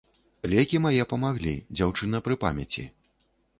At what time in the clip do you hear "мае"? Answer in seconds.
0.85-1.03